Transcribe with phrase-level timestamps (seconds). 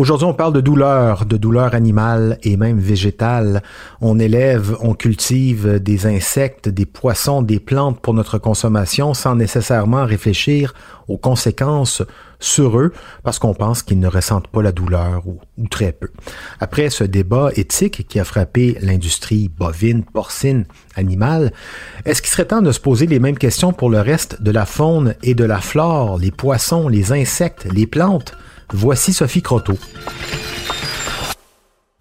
[0.00, 3.62] Aujourd'hui, on parle de douleur, de douleur animale et même végétale.
[4.00, 10.06] On élève, on cultive des insectes, des poissons, des plantes pour notre consommation sans nécessairement
[10.06, 10.72] réfléchir
[11.06, 12.02] aux conséquences
[12.38, 12.94] sur eux
[13.24, 16.08] parce qu'on pense qu'ils ne ressentent pas la douleur ou, ou, très peu.
[16.60, 20.64] Après ce débat éthique qui a frappé l'industrie bovine, porcine,
[20.96, 21.52] animale,
[22.06, 24.64] est-ce qu'il serait temps de se poser les mêmes questions pour le reste de la
[24.64, 28.34] faune et de la flore, les poissons, les insectes, les plantes?
[28.72, 29.76] Voici Sophie Croteau.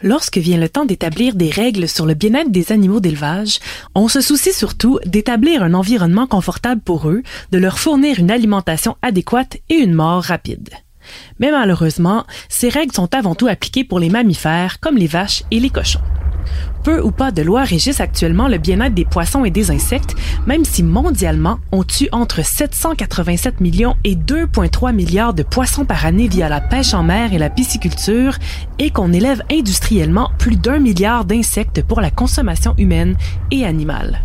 [0.01, 3.59] Lorsque vient le temps d'établir des règles sur le bien-être des animaux d'élevage,
[3.95, 8.97] on se soucie surtout d'établir un environnement confortable pour eux, de leur fournir une alimentation
[9.01, 10.69] adéquate et une mort rapide.
[11.39, 15.59] Mais malheureusement, ces règles sont avant tout appliquées pour les mammifères comme les vaches et
[15.59, 16.01] les cochons.
[16.83, 20.15] Peu ou pas de lois régissent actuellement le bien-être des poissons et des insectes,
[20.47, 26.27] même si mondialement, on tue entre 787 millions et 2,3 milliards de poissons par année
[26.27, 28.37] via la pêche en mer et la pisciculture,
[28.79, 33.15] et qu'on élève industriellement plus d'un milliard d'insectes pour la consommation humaine
[33.51, 34.21] et animale.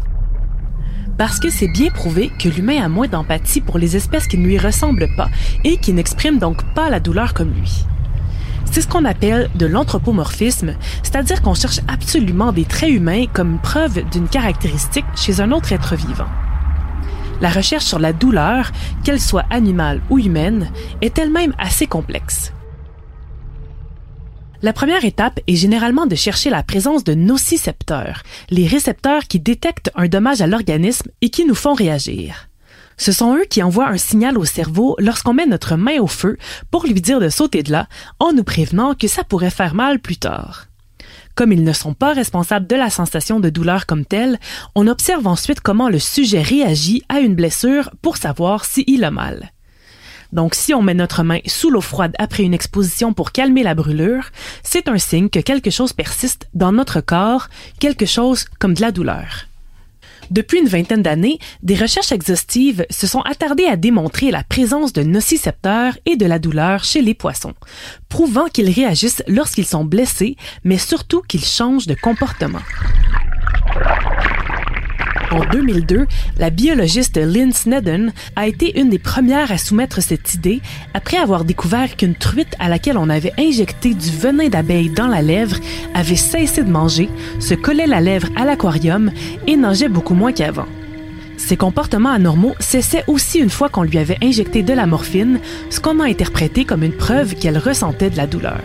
[1.16, 4.46] Parce que c'est bien prouvé que l'humain a moins d'empathie pour les espèces qui ne
[4.46, 5.28] lui ressemblent pas
[5.62, 7.84] et qui n'expriment donc pas la douleur comme lui.
[8.74, 14.02] C'est ce qu'on appelle de l'anthropomorphisme, c'est-à-dire qu'on cherche absolument des traits humains comme preuve
[14.10, 16.26] d'une caractéristique chez un autre être vivant.
[17.40, 18.72] La recherche sur la douleur,
[19.04, 20.72] qu'elle soit animale ou humaine,
[21.02, 22.52] est elle-même assez complexe.
[24.60, 29.92] La première étape est généralement de chercher la présence de nocicepteurs, les récepteurs qui détectent
[29.94, 32.48] un dommage à l'organisme et qui nous font réagir.
[32.96, 36.36] Ce sont eux qui envoient un signal au cerveau lorsqu'on met notre main au feu
[36.70, 39.98] pour lui dire de sauter de là en nous prévenant que ça pourrait faire mal
[39.98, 40.66] plus tard.
[41.34, 44.38] Comme ils ne sont pas responsables de la sensation de douleur comme telle,
[44.74, 49.50] on observe ensuite comment le sujet réagit à une blessure pour savoir s'il a mal.
[50.32, 53.74] Donc si on met notre main sous l'eau froide après une exposition pour calmer la
[53.74, 54.30] brûlure,
[54.62, 57.48] c'est un signe que quelque chose persiste dans notre corps,
[57.80, 59.46] quelque chose comme de la douleur.
[60.30, 65.02] Depuis une vingtaine d'années, des recherches exhaustives se sont attardées à démontrer la présence de
[65.02, 67.54] nocicepteurs et de la douleur chez les poissons,
[68.08, 72.60] prouvant qu'ils réagissent lorsqu'ils sont blessés, mais surtout qu'ils changent de comportement.
[75.30, 76.06] En 2002,
[76.38, 80.60] la biologiste Lynn Snedden a été une des premières à soumettre cette idée
[80.92, 85.22] après avoir découvert qu'une truite à laquelle on avait injecté du venin d'abeille dans la
[85.22, 85.56] lèvre
[85.94, 87.08] avait cessé de manger,
[87.40, 89.10] se collait la lèvre à l'aquarium
[89.46, 90.66] et nageait beaucoup moins qu'avant.
[91.36, 95.80] Ces comportements anormaux cessaient aussi une fois qu'on lui avait injecté de la morphine, ce
[95.80, 98.62] qu'on a interprété comme une preuve qu'elle ressentait de la douleur.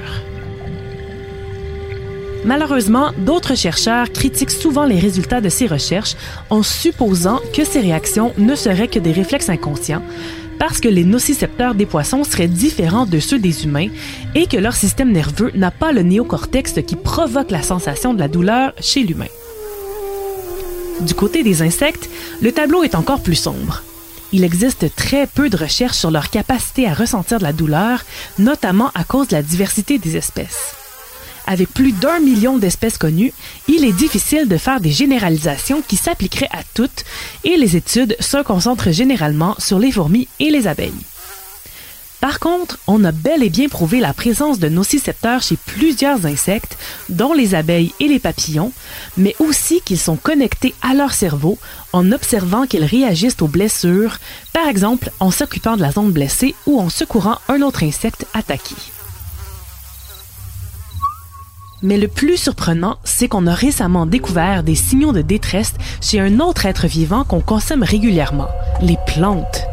[2.45, 6.16] Malheureusement, d'autres chercheurs critiquent souvent les résultats de ces recherches
[6.50, 10.01] en supposant que ces réactions ne seraient que des réflexes inconscients,
[10.57, 13.89] parce que les nocicepteurs des poissons seraient différents de ceux des humains
[14.35, 18.28] et que leur système nerveux n'a pas le néocortex qui provoque la sensation de la
[18.28, 19.28] douleur chez l'humain.
[21.01, 22.09] Du côté des insectes,
[22.41, 23.83] le tableau est encore plus sombre.
[24.31, 28.03] Il existe très peu de recherches sur leur capacité à ressentir de la douleur,
[28.38, 30.78] notamment à cause de la diversité des espèces
[31.49, 33.33] avec plus d'un million d'espèces connues,
[33.67, 37.03] il est difficile de faire des généralisations qui s'appliqueraient à toutes
[37.43, 40.93] et les études se concentrent généralement sur les fourmis et les abeilles.
[42.21, 46.77] Par contre, on a bel et bien prouvé la présence de nocicepteurs chez plusieurs insectes,
[47.07, 48.71] dont les abeilles et les papillons,
[49.17, 51.57] mais aussi qu'ils sont connectés à leur cerveau
[51.93, 54.19] en observant qu'ils réagissent aux blessures,
[54.53, 58.75] par exemple en s'occupant de la zone blessée ou en secourant un autre insecte attaqué.
[61.81, 66.40] Mais le plus surprenant, c'est qu'on a récemment découvert des signaux de détresse chez un
[66.41, 68.50] autre être vivant qu'on consomme régulièrement,
[68.81, 69.66] les plantes.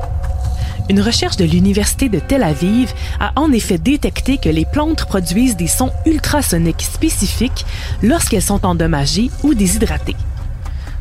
[0.89, 5.57] Une recherche de l'Université de Tel Aviv a en effet détecté que les plantes produisent
[5.57, 7.67] des sons ultrasoniques spécifiques
[8.05, 10.17] lorsqu'elles sont endommagées ou déshydratées.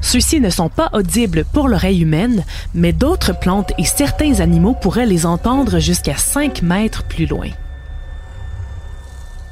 [0.01, 2.43] Ceux-ci ne sont pas audibles pour l'oreille humaine,
[2.73, 7.49] mais d'autres plantes et certains animaux pourraient les entendre jusqu'à 5 mètres plus loin.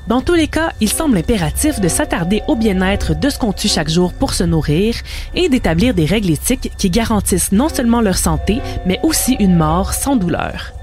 [0.07, 3.69] Dans tous les cas, il semble impératif de s'attarder au bien-être de ce qu'on tue
[3.69, 4.95] chaque jour pour se nourrir
[5.33, 9.93] et d'établir des règles éthiques qui garantissent non seulement leur santé, mais aussi une mort
[9.93, 10.73] sans douleur.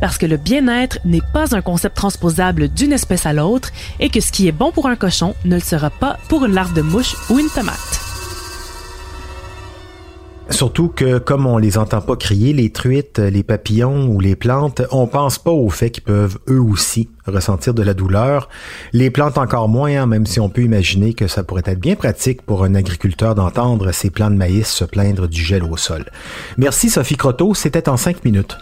[0.00, 3.70] Parce que le bien-être n'est pas un concept transposable d'une espèce à l'autre
[4.00, 6.54] et que ce qui est bon pour un cochon ne le sera pas pour une
[6.54, 8.01] larve de mouche ou une tomate.
[10.52, 14.82] Surtout que comme on les entend pas crier, les truites, les papillons ou les plantes,
[14.90, 18.48] on pense pas au fait qu'ils peuvent eux aussi ressentir de la douleur.
[18.92, 21.96] Les plantes encore moins, hein, même si on peut imaginer que ça pourrait être bien
[21.96, 26.04] pratique pour un agriculteur d'entendre ses plants de maïs se plaindre du gel au sol.
[26.58, 28.58] Merci Sophie Croteau, c'était en cinq minutes.